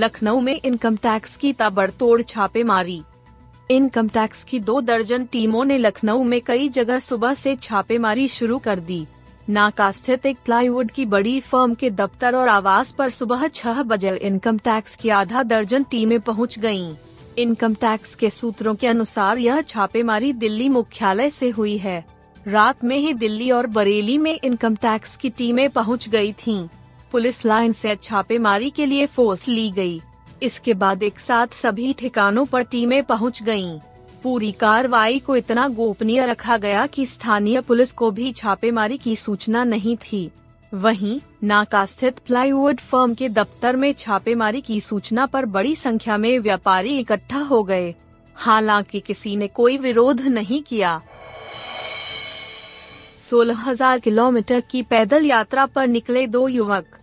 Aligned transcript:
लखनऊ 0.00 0.40
में 0.40 0.60
income 0.64 0.96
tax 0.96 1.36
की 1.36 1.52
ताबड़तोड़ 1.52 2.20
छापेमारी 2.22 3.00
इनकम 3.70 4.08
टैक्स 4.08 4.44
की 4.44 4.60
दो 4.60 4.80
दर्जन 4.80 5.24
टीमों 5.24 5.64
ने 5.64 5.76
लखनऊ 5.78 6.22
में 6.24 6.40
कई 6.40 6.68
जगह 6.68 6.98
सुबह 6.98 7.34
से 7.34 7.54
छापेमारी 7.56 8.26
शुरू 8.28 8.58
कर 8.58 8.80
दी 8.80 9.06
नाका 9.48 9.90
स्थित 9.90 10.26
एक 10.26 10.38
प्लाईवुड 10.44 10.90
की 10.90 11.06
बड़ी 11.06 11.38
फर्म 11.40 11.74
के 11.74 11.90
दफ्तर 11.90 12.36
और 12.36 12.48
आवास 12.48 12.92
पर 12.92 13.10
सुबह 13.10 13.46
छह 13.48 13.82
बजे 13.82 14.16
इनकम 14.22 14.58
टैक्स 14.64 14.96
की 14.96 15.08
आधा 15.18 15.42
दर्जन 15.44 15.84
टीमें 15.90 16.18
पहुँच 16.22 16.58
गयीं। 16.58 16.94
इनकम 17.38 17.74
टैक्स 17.74 18.14
के 18.14 18.30
सूत्रों 18.30 18.74
के 18.74 18.86
अनुसार 18.86 19.38
यह 19.38 19.60
छापेमारी 19.68 20.32
दिल्ली 20.38 20.68
मुख्यालय 20.70 21.30
से 21.30 21.50
हुई 21.50 21.76
है 21.78 22.04
रात 22.46 22.84
में 22.84 22.96
ही 22.98 23.12
दिल्ली 23.14 23.50
और 23.50 23.66
बरेली 23.70 24.18
में 24.18 24.34
इनकम 24.34 24.76
टैक्स 24.78 25.16
की 25.16 25.30
टीमें 25.30 25.68
पहुँच 25.70 26.08
गई 26.08 26.32
थीं। 26.38 26.68
पुलिस 27.12 27.44
लाइन 27.46 27.72
से 27.72 27.96
छापेमारी 27.96 28.70
के 28.70 28.86
लिए 28.86 29.06
फोर्स 29.06 29.46
ली 29.48 29.70
गई। 29.70 30.00
इसके 30.42 30.74
बाद 30.74 31.02
एक 31.02 31.20
साथ 31.20 31.54
सभी 31.54 31.92
ठिकानों 31.92 32.44
पर 32.46 32.62
टीमें 32.62 33.02
पहुँच 33.04 33.42
गयीं। 33.42 33.78
पूरी 34.22 34.50
कार्रवाई 34.52 35.18
को 35.18 35.36
इतना 35.36 35.66
गोपनीय 35.68 36.24
रखा 36.26 36.56
गया 36.56 36.86
कि 36.86 37.06
स्थानीय 37.06 37.60
पुलिस 37.60 37.92
को 37.92 38.10
भी 38.10 38.32
छापेमारी 38.32 38.98
की 38.98 39.16
सूचना 39.16 39.64
नहीं 39.64 39.96
थी 39.96 40.30
वहीं, 40.72 41.20
नाका 41.44 41.84
स्थित 41.86 42.18
प्लाईवुड 42.18 42.80
फर्म 42.80 43.14
के 43.14 43.28
दफ्तर 43.28 43.76
में 43.76 43.92
छापेमारी 43.92 44.60
की 44.60 44.80
सूचना 44.80 45.26
पर 45.26 45.46
बड़ी 45.46 45.74
संख्या 45.76 46.16
में 46.16 46.38
व्यापारी 46.38 46.98
इकट्ठा 46.98 47.38
हो 47.40 47.62
गए 47.62 47.94
हालाँकि 48.36 49.00
किसी 49.00 49.34
ने 49.36 49.48
कोई 49.48 49.78
विरोध 49.78 50.20
नहीं 50.20 50.62
किया 50.62 51.00
सोलह 53.20 53.58
हज़ार 53.60 53.98
किलोमीटर 53.98 54.60
की 54.60 54.82
पैदल 54.82 55.26
यात्रा 55.26 55.66
पर 55.66 55.86
निकले 55.86 56.26
दो 56.26 56.46
युवक 56.48 56.96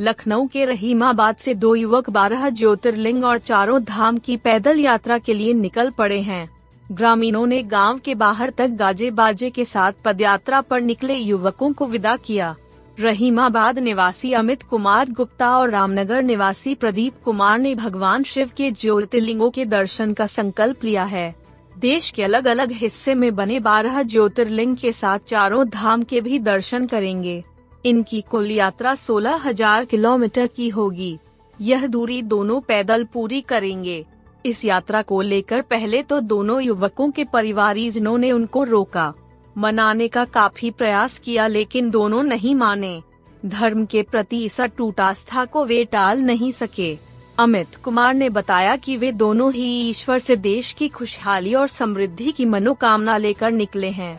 लखनऊ 0.00 0.46
के 0.46 0.64
रहीमाबाद 0.64 1.36
से 1.36 1.54
दो 1.54 1.74
युवक 1.74 2.10
बारह 2.10 2.48
ज्योतिर्लिंग 2.48 3.24
और 3.24 3.38
चारों 3.38 3.82
धाम 3.84 4.18
की 4.18 4.36
पैदल 4.36 4.80
यात्रा 4.80 5.18
के 5.18 5.34
लिए 5.34 5.52
निकल 5.52 5.90
पड़े 5.90 6.20
हैं। 6.20 6.48
ग्रामीणों 6.92 7.46
ने 7.46 7.62
गाँव 7.62 7.98
के 7.98 8.14
बाहर 8.14 8.50
तक 8.50 8.66
गाजे 8.66 9.10
बाजे 9.10 9.50
के 9.50 9.64
साथ 9.64 9.92
पदयात्रा 10.04 10.60
पर 10.60 10.80
निकले 10.80 11.14
युवकों 11.14 11.72
को 11.72 11.86
विदा 11.86 12.16
किया। 12.16 12.54
रहीमाबाद 13.00 13.78
निवासी 13.78 14.32
अमित 14.32 14.62
कुमार 14.62 15.10
गुप्ता 15.10 15.56
और 15.58 15.70
रामनगर 15.70 16.22
निवासी 16.22 16.74
प्रदीप 16.74 17.14
कुमार 17.24 17.58
ने 17.58 17.74
भगवान 17.74 18.22
शिव 18.22 18.50
के 18.56 18.70
ज्योतिर्लिंगों 18.70 19.50
के 19.50 19.64
दर्शन 19.64 20.12
का 20.12 20.26
संकल्प 20.26 20.84
लिया 20.84 21.04
है। 21.04 21.34
देश 21.78 22.10
के 22.10 22.22
अलग 22.22 22.46
अलग 22.46 22.72
हिस्से 22.72 23.14
में 23.14 23.34
बने 23.34 23.60
बारह 23.60 24.02
ज्योतिर्लिंग 24.02 24.76
के 24.76 24.92
साथ 24.92 25.18
चारों 25.18 25.68
धाम 25.68 26.02
के 26.02 26.20
भी 26.20 26.38
दर्शन 26.38 26.86
करेंगे। 26.86 27.44
इनकी 27.86 28.20
कुल 28.20 28.50
यात्रा 28.50 28.94
सोलह 28.94 29.34
हज़ार 29.38 29.84
किलोमीटर 29.84 30.46
की 30.46 30.68
होगी। 30.68 31.18
यह 31.60 31.86
दूरी 31.86 32.20
दोनों 32.22 32.60
पैदल 32.60 33.04
पूरी 33.04 33.40
करेंगे। 33.40 34.04
इस 34.44 34.64
यात्रा 34.64 35.02
को 35.02 35.20
लेकर 35.22 35.60
पहले 35.62 36.02
तो 36.02 36.20
दोनों 36.22 36.60
युवकों 36.62 37.10
के 37.10 37.24
परिवारीजनों 37.24 38.16
ने 38.18 38.32
उनको 38.32 38.64
रोका। 38.64 39.12
मनाने 39.56 40.08
का 40.08 40.24
काफ़ी 40.24 40.70
प्रयास 40.70 41.18
किया 41.18 41.46
लेकिन 41.46 41.90
दोनों 41.90 42.22
नहीं 42.22 42.54
माने। 42.54 43.00
धर्म 43.46 43.84
के 43.86 44.02
प्रति 44.02 44.44
इस 44.44 44.60
अटूट 44.60 45.00
आस्था 45.00 45.44
को 45.44 45.64
वे 45.64 45.84
टाल 45.84 46.20
नहीं 46.20 46.52
सके। 46.52 46.96
अमित 47.38 47.76
कुमार 47.76 48.14
ने 48.14 48.28
बताया 48.30 48.76
कि 48.76 48.96
वे 48.96 49.12
दोनों 49.14 49.52
ही 49.52 49.68
ईश्वर 49.80 50.18
से 50.18 50.36
देश 50.36 50.72
की 50.72 50.88
खुशहाली 50.88 51.54
और 51.54 51.66
समृद्धि 51.68 52.32
की 52.32 52.44
मनोकामना 52.44 53.16
लेकर 53.16 53.50
निकले 53.50 53.90
हैं। 53.90 54.18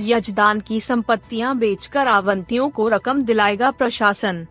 यजदान 0.00 0.60
की 0.60 0.80
संपत्तियाँ 0.80 1.56
बेचकर 1.58 2.08
आवंतियों 2.08 2.68
को 2.70 2.88
रकम 2.88 3.22
दिलाएगा 3.22 3.70
प्रशासन। 3.70 4.46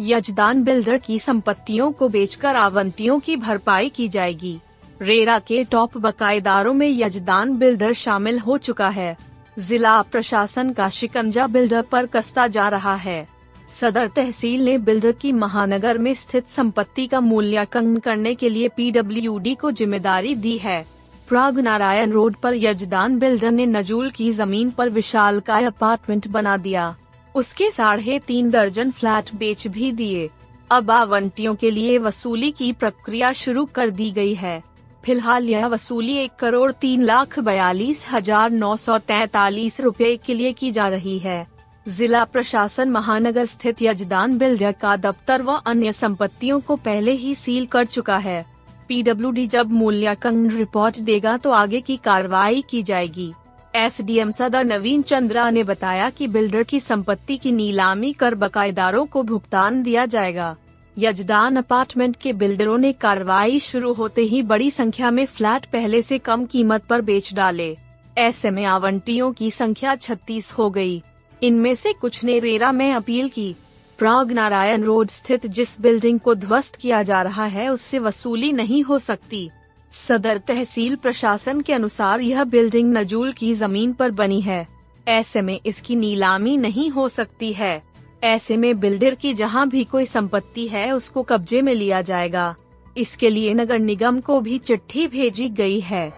यजदान 0.00 0.62
बिल्डर 0.64 0.98
की 0.98 1.18
संपत्तियों 1.18 1.90
को 1.92 2.08
बेचकर 2.08 2.56
आवंतियों 2.56 3.18
की 3.20 3.36
भरपाई 3.36 3.88
की 3.88 4.08
जाएगी। 4.08 4.58
रेरा 5.02 5.38
के 5.38 5.62
टॉप 5.64 5.96
बकायेदारों 5.98 6.72
में 6.72 6.88
यजदान 6.88 7.56
बिल्डर 7.56 7.92
शामिल 7.92 8.38
हो 8.38 8.58
चुका 8.58 8.88
है। 8.88 9.16
जिला 9.58 10.00
प्रशासन 10.02 10.72
का 10.72 10.88
शिकंजा 10.88 11.46
बिल्डर 11.46 11.82
पर 11.82 12.06
कसता 12.06 12.46
जा 12.46 12.68
रहा 12.68 12.94
है। 12.94 13.26
सदर 13.70 14.08
तहसील 14.08 14.64
ने 14.64 14.78
बिल्डर 14.78 15.12
की 15.12 15.32
महानगर 15.32 15.98
में 15.98 16.14
स्थित 16.14 16.48
संपत्ति 16.48 17.06
का 17.06 17.20
मूल्यांकन 17.20 17.96
करने 17.96 18.34
के 18.34 18.48
लिए 18.48 18.68
पीडब्ल्यूडी 18.68 19.54
को 19.54 19.70
ज़िम्मेदारी 19.70 20.34
दी 20.34 20.56
है। 20.58 20.84
प्राग 21.28 21.58
नारायण 21.60 22.10
रोड 22.12 22.34
पर 22.36 22.54
यजदान 22.54 23.18
बिल्डर 23.18 23.50
ने 23.50 23.66
नजूल 23.66 24.10
की 24.10 24.30
ज़मीन 24.32 24.70
पर 24.70 24.88
विशाल 24.90 25.40
का 25.40 25.56
अपार्टमेंट 25.66 26.28
बना 26.28 26.56
दिया। 26.58 26.94
उसके 27.34 27.70
साढ़े 27.70 28.18
तीन 28.18 28.50
दर्जन 28.50 28.90
फ्लैट 28.90 29.34
बेच 29.34 29.66
भी 29.68 29.90
दिए। 29.92 30.28
अब 30.70 30.90
आवंटियों 30.90 31.54
के 31.54 31.70
लिए 31.70 31.96
वसूली 32.00 32.50
की 32.50 32.72
प्रक्रिया 32.74 33.32
शुरू 33.34 33.64
कर 33.74 33.90
दी 33.92 34.10
गई 34.10 34.34
है। 34.34 34.62
फ़िलहाल 35.04 35.48
यह 35.48 35.66
वसूली 35.66 36.16
एक 36.18 36.36
करोड़ 36.38 36.70
तीन 36.72 37.02
लाख 37.02 37.38
बयालीस 37.40 38.04
हज़ार 38.12 38.50
नौ 38.52 38.76
सौ 38.76 38.98
तैतालीस 39.00 39.80
रूपए 39.80 40.16
के 40.16 40.34
लिए 40.34 40.52
की 40.52 40.70
जा 40.70 40.88
रही 40.88 41.18
है। 41.18 41.46
जिला 41.86 42.24
प्रशासन 42.24 42.90
महानगर 42.90 43.46
स्थित 43.46 43.82
यजदान 43.82 44.38
बिल्डर 44.38 44.72
का 44.72 44.96
दफ्तर 44.98 45.42
व 45.42 45.60
अन्य 45.66 45.92
संपत्तियों 45.92 46.60
को 46.60 46.76
पहले 46.76 47.12
ही 47.14 47.34
सील 47.34 47.66
कर 47.66 47.86
चुका 47.86 48.16
है। 48.18 48.44
पीडब्ल्यूडी 48.88 49.46
जब 49.46 49.72
मूल्यांकन 49.72 50.48
रिपोर्ट 50.50 50.98
देगा 50.98 51.36
तो 51.36 51.50
आगे 51.50 51.80
की 51.80 51.96
कार्रवाई 51.96 52.64
की 52.70 52.82
जाएगी। 52.82 53.32
एसडीएम 53.74 54.30
सदर 54.30 54.64
नवीन 54.64 55.02
चंद्रा 55.02 55.48
ने 55.50 55.62
बताया 55.64 56.10
कि 56.10 56.26
बिल्डर 56.26 56.62
की 56.62 56.80
संपत्ति 56.80 57.36
की 57.36 57.52
नीलामी 57.52 58.12
कर 58.12 58.34
बकायेदारों 58.34 59.06
को 59.06 59.22
भुगतान 59.22 59.82
दिया 59.82 60.06
जाएगा। 60.06 60.56
यजदान 60.98 61.56
अपार्टमेंट 61.56 62.16
के 62.16 62.32
बिल्डरों 62.32 62.78
ने 62.78 62.92
कार्रवाई 62.92 63.60
शुरू 63.60 63.92
होते 63.92 64.22
ही 64.22 64.42
बड़ी 64.42 64.70
संख्या 64.70 65.10
में 65.10 65.26
फ्लैट 65.26 65.66
पहले 65.66 66.02
से 66.02 66.18
कम 66.18 66.44
कीमत 66.44 66.84
पर 66.84 67.00
बेच 67.00 67.34
डाले। 67.34 67.76
ऐसे 68.18 68.50
में 68.50 68.64
आवंटियों 68.64 69.32
की 69.32 69.50
संख्या 69.50 69.94
36 69.94 70.52
हो 70.52 70.70
गई। 70.70 71.02
इनमें 71.42 71.74
से 71.74 71.92
कुछ 71.92 72.24
ने 72.24 72.38
रेरा 72.38 72.72
में 72.72 72.92
अपील 72.92 73.28
की। 73.28 73.54
प्राग 73.98 74.32
नारायण 74.32 74.82
रोड 74.82 75.08
स्थित 75.08 75.46
जिस 75.46 75.80
बिल्डिंग 75.80 76.20
को 76.20 76.34
ध्वस्त 76.34 76.76
किया 76.76 77.02
जा 77.02 77.22
रहा 77.22 77.44
है, 77.44 77.68
उससे 77.68 77.98
वसूली 77.98 78.52
नहीं 78.52 78.82
हो 78.82 78.98
सकती। 78.98 79.50
सदर 79.92 80.38
तहसील 80.38 80.96
प्रशासन 80.96 81.60
के 81.60 81.72
अनुसार 81.72 82.20
यह 82.20 82.44
बिल्डिंग 82.44 82.96
नजूल 82.96 83.32
की 83.32 83.54
ज़मीन 83.54 83.92
पर 83.92 84.10
बनी 84.10 84.40
है। 84.40 84.68
ऐसे 85.08 85.42
में 85.42 85.60
इसकी 85.66 85.96
नीलामी 85.96 86.56
नहीं 86.56 86.90
हो 86.90 87.08
सकती 87.08 87.52
है। 87.52 87.82
ऐसे 88.24 88.56
में 88.56 88.80
बिल्डर 88.80 89.14
की 89.14 89.34
जहाँ 89.34 89.68
भी 89.68 89.84
कोई 89.84 90.06
संपत्ति 90.06 90.66
है, 90.68 90.92
उसको 90.92 91.22
कब्जे 91.22 91.62
में 91.62 91.74
लिया 91.74 92.02
जाएगा। 92.02 92.54
इसके 92.96 93.30
लिए 93.30 93.54
नगर 93.54 93.78
निगम 93.78 94.20
को 94.20 94.40
भी 94.40 94.58
चिट्ठी 94.58 95.06
भेजी 95.06 95.48
गई 95.48 95.80
है। 95.80 96.12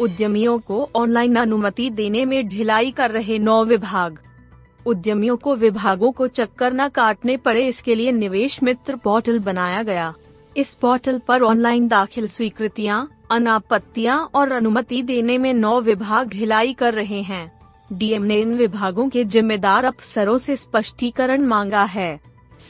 उद्यमियों 0.00 0.58
को 0.58 0.90
ऑनलाइन 0.96 1.36
अनुमति 1.36 1.90
देने 1.90 2.24
में 2.24 2.48
ढिलाई 2.48 2.90
कर 2.90 3.10
रहे 3.10 3.38
नौ 3.38 3.64
विभाग। 3.64 4.18
उद्यमियों 4.88 5.36
को 5.36 5.54
विभागों 5.54 6.12
को 6.12 6.26
चक्कर 6.28 6.72
न 6.72 6.88
काटने 6.88 7.36
पड़े 7.36 7.66
इसके 7.66 7.94
लिए 7.94 8.12
निवेश 8.12 8.62
मित्र 8.62 8.96
पोर्टल 8.96 9.38
बनाया 9.38 9.82
गया। 9.82 10.14
इस 10.56 10.74
पोर्टल 10.74 11.18
पर 11.18 11.42
ऑनलाइन 11.42 11.88
दाखिल 11.88 12.26
स्वीकृतियाँ, 12.28 13.08
अनापत्तियाँ 13.30 14.30
और 14.34 14.52
अनुमति 14.52 15.02
देने 15.02 15.38
में 15.38 15.54
नौ 15.54 15.80
विभाग 15.80 16.28
ढिलाई 16.28 16.72
कर 16.72 16.94
रहे 16.94 17.22
हैं। 17.22 17.50
डीएम 17.92 18.22
ने 18.22 18.40
इन 18.40 18.54
विभागों 18.54 19.08
के 19.08 19.24
जिम्मेदार 19.24 19.84
अफसरों 19.84 20.38
से 20.38 20.56
स्पष्टीकरण 20.56 21.42
मांगा 21.42 21.84
है। 21.84 22.20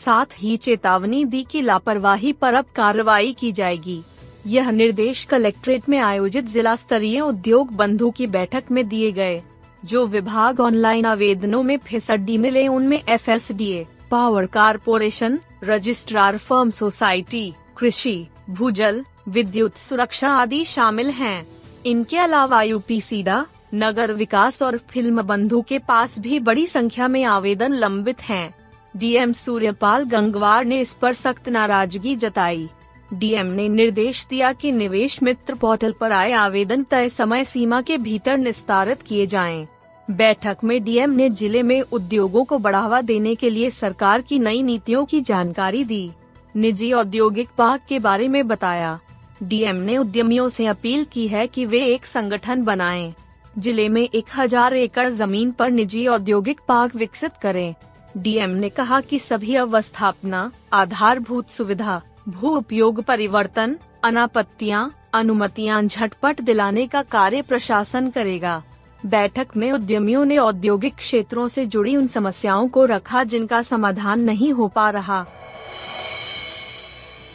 साथ 0.04 0.26
ही 0.38 0.56
चेतावनी 0.56 1.24
दी 1.24 1.42
कि 1.42 1.62
लापरवाही 1.62 2.32
पर 2.32 2.54
अब 2.54 2.64
कार्रवाई 2.76 3.32
की 3.32 3.52
जाएगी। 3.52 4.02
यह 4.46 4.70
निर्देश 4.70 5.24
कलेक्ट्रेट 5.24 5.88
में 5.88 5.98
आयोजित 5.98 6.44
जिला 6.44 6.74
स्तरीय 6.76 7.20
उद्योग 7.20 7.72
बंधु 7.72 8.10
की 8.10 8.26
बैठक 8.26 8.64
में 8.70 8.88
दिए 8.88 9.12
गए। 9.12 9.42
जो 9.84 10.06
विभाग 10.06 10.60
ऑनलाइन 10.60 11.04
आवेदनों 11.04 11.62
में 11.62 11.78
फिसड्डी 11.78 12.38
मिले 12.38 12.68
उनमें 12.68 13.02
FSDA, 13.08 13.86
power 14.10 14.46
corporation, 14.46 15.38
registrar 15.64 16.36
firm 16.36 16.70
society, 16.70 17.54
कृषि, 17.76 18.26
भूजल, 18.50 19.04
विद्युत 19.28 19.76
सुरक्षा 19.76 20.30
आदि 20.30 20.64
शामिल 20.64 21.10
हैं। 21.10 21.46
इनके 21.86 22.18
अलावा 22.18 22.62
यूपी 22.62 23.00
सीडा, 23.00 23.46
नगर 23.74 24.12
विकास 24.12 24.62
और 24.62 24.78
फ़िल्म 24.78 25.22
बंधु 25.22 25.62
के 25.62 25.78
पास 25.78 26.18
भी 26.18 26.38
बड़ी 26.38 26.66
संख्या 26.66 27.08
में 27.08 27.24
आवेदन 27.24 27.72
लंबित 27.72 28.22
हैं। 28.22 28.54
डीएम 28.96 29.32
सूर्यपाल 29.32 30.04
गंगवार 30.04 30.64
ने 30.64 30.80
इस 30.80 30.92
पर 30.92 31.12
सख्त 31.12 31.48
नाराज़गी 31.48 32.16
जताई 32.16 32.68
डीएम 33.10 33.46
ने 33.46 33.68
निर्देश 33.68 34.26
दिया 34.30 34.52
कि 34.52 34.70
निवेश 34.72 35.22
मित्र 35.22 35.54
पोर्टल 35.54 35.92
पर 35.92 36.12
आए 36.12 36.32
आवेदन 36.32 36.82
तय 36.82 37.08
समय 37.08 37.44
सीमा 37.44 37.80
के 37.82 37.96
भीतर 37.98 38.38
निस्तारित 38.38 39.02
किए 39.02 39.26
जाएँ। 39.26 39.66
बैठक 40.08 40.64
में 40.64 40.82
डीएम 40.84 41.10
ने 41.10 41.28
ज़िले 41.30 41.62
में 41.62 41.80
उद्योगों 41.82 42.44
को 42.44 42.58
बढ़ावा 42.58 43.00
देने 43.00 43.34
के 43.34 43.50
लिए 43.50 43.70
सरकार 43.70 44.20
की 44.20 44.38
नई 44.38 44.62
नीतियों 44.62 45.04
की 45.04 45.20
जानकारी 45.20 45.84
दी 45.84 46.10
निजी 46.54 46.92
औद्योगिक 46.92 47.48
पार्क 47.58 47.82
के 47.88 47.98
बारे 47.98 48.28
में 48.28 48.46
बताया 48.48 48.98
डीएम 49.42 49.76
ने 49.76 49.96
उद्यमियों 49.98 50.48
से 50.48 50.66
अपील 50.66 51.04
की 51.12 51.26
है 51.28 51.46
कि 51.46 51.64
वे 51.66 51.84
एक 51.84 52.06
संगठन 52.06 52.62
बनाएँ। 52.64 53.12
ज़िले 53.58 53.88
में 53.88 54.02
एक 54.04 54.24
हज़ार 54.36 54.74
एकड़ 54.74 55.08
ज़मीन 55.10 55.50
पर 55.50 55.70
निजी 55.70 56.06
औद्योगिक 56.06 56.60
पार्क 56.68 56.96
विकसित 56.96 57.36
करें 57.42 57.74
डीएम 58.16 58.50
ने 58.50 58.68
कहा 58.68 59.00
कि 59.00 59.18
सभी 59.18 59.54
अवस्थापना, 59.56 60.50
आधारभूत 60.72 61.50
सुविधा 61.50 62.00
भू 62.28 62.48
उपयोग 62.48 63.02
परिवर्तन, 63.02 63.76
अनापत्तियाँ, 64.04 64.94
अनुमतियाँ 65.14 65.82
झटपट 65.82 66.40
दिलाने 66.40 66.86
का 66.86 67.02
कार्य 67.02 67.42
प्रशासन 67.42 68.10
करेगा। 68.10 68.62
बैठक 69.06 69.46
में 69.56 69.72
उद्यमियों 69.72 70.24
ने 70.24 70.38
औद्योगिक 70.38 70.94
क्षेत्रों 70.94 71.48
से 71.48 71.66
जुड़ी 71.66 71.96
उन 71.96 72.06
समस्याओं 72.06 72.68
को 72.68 72.84
रखा 72.84 73.24
जिनका 73.24 73.62
समाधान 73.62 74.20
नहीं 74.20 74.52
हो 74.52 74.68
पा 74.68 74.90
रहा। 74.90 75.26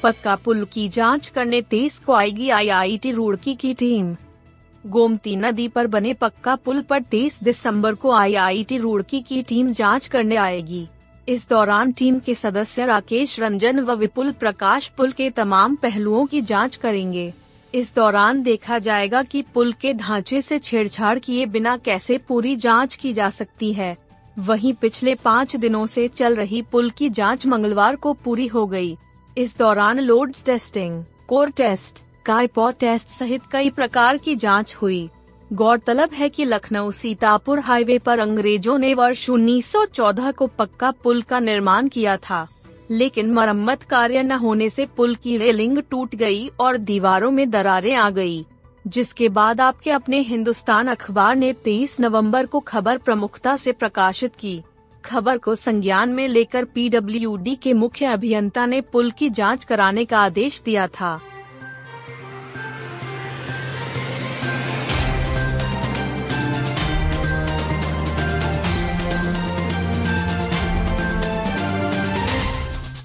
पक्का 0.04 0.36
पुल 0.36 0.66
की 0.66 0.90
जाँच 0.90 1.28
करने 1.28 1.62
तेईस 1.62 2.00
को 2.00 2.14
आएगी 2.14 2.50
आईआईटी 2.50 3.12
रुड़की 3.12 3.56
की 3.56 3.74
टीम। 3.74 4.16
गोमती 4.86 5.36
नदी 5.36 5.68
पर 5.68 5.88
बने 5.88 6.14
पक्का 6.14 6.56
पुल 6.56 6.82
पर 6.82 7.02
23 7.02 7.44
दिसंबर 7.44 7.96
को 7.96 8.12
आईआईटी 8.12 8.78
रुड़की 8.78 9.22
की 9.22 9.44
टीम 9.44 9.74
जाँच 9.74 10.08
करने 10.08 10.36
आएगी। 10.36 10.88
इस 11.28 11.48
दौरान 11.50 11.92
टीम 11.92 12.20
के 12.20 12.34
सदस्य 12.36 12.86
राकेश 12.86 13.40
रंजन 13.40 13.80
व 13.80 13.92
विपुल 13.92 14.32
प्रकाश 14.32 14.88
पुल 14.88 15.12
के 15.12 15.30
तमाम 15.30 15.76
पहलुओं 15.76 16.26
की 16.26 16.42
जाँच 16.42 16.76
करेंगे। 16.76 17.32
इस 17.74 17.94
दौरान 17.96 18.42
देखा 18.44 18.80
जाएगा 18.80 19.22
कि 19.24 19.42
पुल 19.54 19.72
के 19.74 19.94
ढांचे 19.94 20.42
से 20.42 20.58
छेड़छाड़ 20.60 21.18
किए 21.20 21.46
बिना 21.46 21.78
कैसे 21.78 22.18
पूरी 22.18 22.56
जाँच 22.56 22.96
की 22.96 23.14
जा 23.14 23.30
सकती 23.30 23.72
है। 23.74 23.96
वहीं 24.40 24.74
पिछले 24.74 25.16
पाँच 25.16 25.56
दिनों 25.56 25.86
से 25.88 26.08
चल 26.08 26.36
रही 26.36 26.62
पुल 26.62 26.90
की 26.90 27.10
जाँच 27.10 27.48
मंगलवार 27.48 27.96
को 27.96 28.14
पूरी 28.14 28.48
हो 28.48 28.66
गई। 28.68 28.98
इस 29.38 29.58
दौरान 29.58 30.00
लोड 30.00 30.34
टेस्टिंग, 30.46 31.04
कोर 31.28 31.50
टेस्ट 31.50 32.04
काइपो 32.26 32.70
टेस्ट 32.72 33.10
सहित 33.10 33.42
कई 33.52 33.70
प्रकार 33.70 34.18
की 34.18 34.36
जाँच 34.36 34.76
हुई। 34.76 35.10
गौरतलब 35.52 36.10
है 36.14 36.28
कि 36.30 36.46
लखनऊ 36.46 36.92
सीतापुर 36.92 37.60
हाईवे 37.60 37.98
पर 38.00 38.20
अंग्रेज़ों 38.20 38.78
ने 38.78 38.94
वर्ष 38.94 39.30
1914 39.30 40.32
को 40.34 40.48
पक्का 40.50 40.92
पुल 40.94 41.22
का 41.22 41.40
निर्माण 41.40 41.88
किया 41.88 42.16
था, 42.20 42.48
लेकिन 42.92 43.32
मरम्मत 43.32 43.84
कार्य 43.84 44.24
न 44.24 44.32
होने 44.32 44.70
से 44.70 44.86
पुल 44.88 45.16
की 45.16 45.38
रेलिंग 45.38 45.82
टूट 45.92 46.16
गई 46.16 46.48
और 46.60 46.78
दीवारों 46.78 47.32
में 47.32 47.50
दरारें 47.50 47.94
आ 47.96 48.10
गई, 48.10 48.46
जिसके 48.86 49.30
बाद 49.30 49.62
आपके 49.62 49.92
अपने 49.92 50.20
हिंदुस्तान 50.20 50.88
अखबार 50.88 51.36
ने 51.36 51.52
23 51.56 52.00
नवंबर 52.00 52.46
को 52.46 52.60
खबर 52.60 52.98
प्रमुखता 52.98 53.56
से 53.58 53.72
प्रकाशित 53.72 54.36
की। 54.36 54.62
खबर 55.04 55.38
को 55.38 55.56
संज्ञान 55.56 56.10
में 56.10 56.28
लेकर 56.28 56.66
पीडब्ल्यूडी 56.66 57.56
के 57.56 57.74
मुख्य 57.74 58.06
अभियंता 58.06 58.66
ने 58.66 58.82
पुल 58.82 59.12
की 59.12 59.30
जाँच 59.30 59.64
कराने 59.64 60.06
का 60.06 60.20
आदेश 60.20 60.62
दिया 60.62 60.88
था। 60.90 61.20